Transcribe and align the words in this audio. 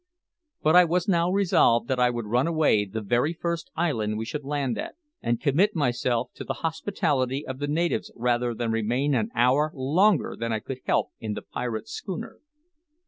But 0.63 0.75
I 0.75 0.83
was 0.83 1.07
now 1.07 1.31
resolved 1.31 1.87
that 1.87 1.99
I 1.99 2.09
would 2.09 2.25
run 2.25 2.47
away 2.47 2.85
the 2.85 3.01
very 3.03 3.33
first 3.33 3.69
island 3.75 4.17
we 4.17 4.25
should 4.25 4.43
land 4.43 4.75
at, 4.79 4.95
and 5.21 5.39
commit 5.39 5.75
myself 5.75 6.31
to 6.33 6.43
the 6.43 6.53
hospitality 6.65 7.45
of 7.45 7.59
the 7.59 7.67
natives 7.67 8.11
rather 8.15 8.55
than 8.55 8.71
remain 8.71 9.13
an 9.13 9.29
hour 9.35 9.71
longer 9.75 10.35
than 10.35 10.51
I 10.51 10.59
could 10.59 10.79
help 10.87 11.11
in 11.19 11.35
the 11.35 11.43
pirate 11.43 11.87
schooner. 11.87 12.39